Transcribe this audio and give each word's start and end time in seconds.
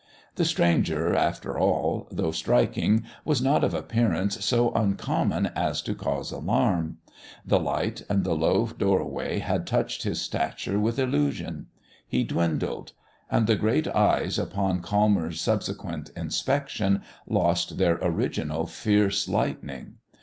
The 0.33 0.45
stranger, 0.45 1.13
after 1.15 1.59
all, 1.59 2.07
though 2.11 2.31
striking, 2.31 3.03
was 3.23 3.39
not 3.39 3.63
of 3.63 3.75
appearance 3.75 4.43
so 4.43 4.71
uncommon 4.71 5.51
as 5.55 5.79
to 5.83 5.93
cause 5.93 6.31
alarm; 6.31 6.97
the 7.45 7.59
light 7.59 8.01
and 8.09 8.23
the 8.23 8.33
low 8.33 8.65
doorway 8.65 9.37
had 9.37 9.67
touched 9.67 10.01
his 10.01 10.19
stature 10.19 10.79
with 10.79 10.97
illusion. 10.97 11.67
He 12.07 12.23
dwindled. 12.23 12.93
And 13.29 13.45
the 13.45 13.55
great 13.55 13.87
eyes, 13.89 14.39
upon 14.39 14.81
calmer 14.81 15.31
subsequent 15.33 16.09
inspection, 16.15 17.03
lost 17.27 17.77
their 17.77 17.99
original 18.01 18.65
fierce 18.65 19.27
lightning. 19.29 19.97